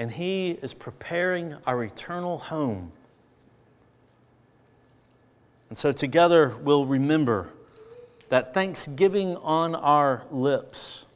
[0.00, 2.90] and He is preparing our eternal home.
[5.68, 7.50] And so together we'll remember
[8.30, 11.06] that thanksgiving on our lips,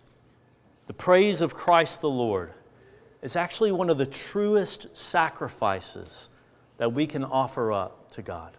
[0.87, 2.53] the praise of Christ the Lord
[3.23, 6.29] is actually one of the truest sacrifices
[6.77, 8.57] that we can offer up to God.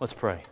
[0.00, 0.42] Let's pray.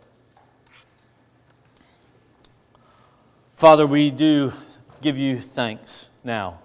[3.55, 4.53] Father, we do
[5.01, 6.59] give you thanks now.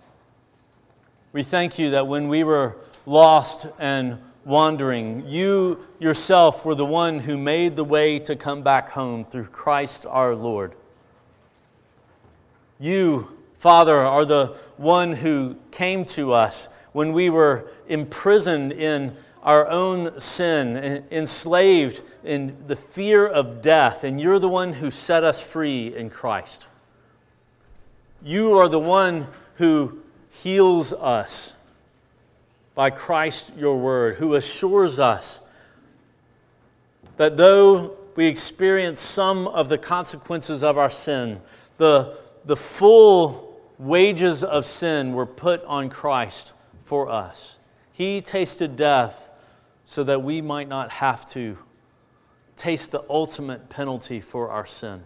[1.32, 5.24] We thank you that when we were lost and wandering.
[5.28, 10.06] You yourself were the one who made the way to come back home through Christ
[10.06, 10.74] our Lord.
[12.80, 19.68] You, Father, are the one who came to us when we were imprisoned in our
[19.68, 25.42] own sin, enslaved in the fear of death, and you're the one who set us
[25.42, 26.68] free in Christ.
[28.22, 30.00] You are the one who
[30.30, 31.54] heals us
[32.74, 35.40] by Christ your word, who assures us
[37.16, 41.40] that though we experience some of the consequences of our sin,
[41.76, 43.47] the, the full
[43.78, 46.52] wages of sin were put on Christ
[46.82, 47.58] for us.
[47.92, 49.30] He tasted death
[49.84, 51.58] so that we might not have to
[52.56, 55.04] taste the ultimate penalty for our sin.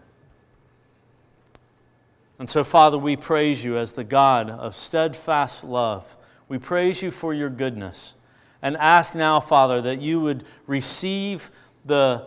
[2.39, 6.17] And so, Father, we praise you as the God of steadfast love.
[6.49, 8.17] We praise you for your goodness
[8.63, 11.51] and ask now, Father, that you would receive
[11.85, 12.27] the,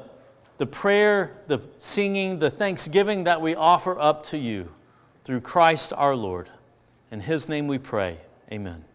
[0.58, 4.72] the prayer, the singing, the thanksgiving that we offer up to you
[5.26, 6.52] through Christ our Lord.
[7.12, 8.20] In his name we pray.
[8.52, 8.86] Amen.